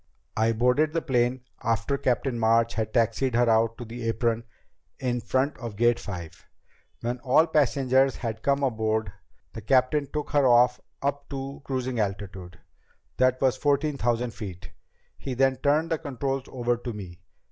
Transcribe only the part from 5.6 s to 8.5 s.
Gate Five. When all passengers had